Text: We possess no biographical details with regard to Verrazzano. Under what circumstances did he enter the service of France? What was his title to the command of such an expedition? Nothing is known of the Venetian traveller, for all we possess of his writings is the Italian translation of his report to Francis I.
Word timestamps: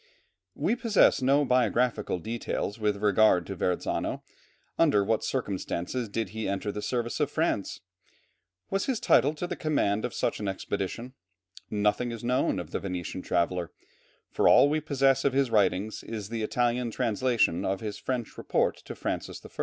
We 0.55 0.75
possess 0.75 1.21
no 1.21 1.45
biographical 1.45 2.17
details 2.17 2.79
with 2.79 3.03
regard 3.03 3.45
to 3.45 3.55
Verrazzano. 3.55 4.23
Under 4.79 5.03
what 5.03 5.23
circumstances 5.23 6.09
did 6.09 6.29
he 6.29 6.49
enter 6.49 6.71
the 6.71 6.81
service 6.81 7.19
of 7.19 7.29
France? 7.29 7.81
What 8.69 8.77
was 8.77 8.85
his 8.87 8.99
title 8.99 9.35
to 9.35 9.45
the 9.45 9.55
command 9.55 10.03
of 10.03 10.15
such 10.15 10.39
an 10.39 10.47
expedition? 10.47 11.13
Nothing 11.69 12.11
is 12.11 12.23
known 12.23 12.57
of 12.57 12.71
the 12.71 12.79
Venetian 12.79 13.21
traveller, 13.21 13.69
for 14.31 14.49
all 14.49 14.67
we 14.69 14.81
possess 14.81 15.23
of 15.23 15.33
his 15.33 15.51
writings 15.51 16.01
is 16.01 16.29
the 16.29 16.41
Italian 16.41 16.89
translation 16.89 17.63
of 17.63 17.81
his 17.81 18.01
report 18.39 18.77
to 18.77 18.95
Francis 18.95 19.39
I. 19.45 19.49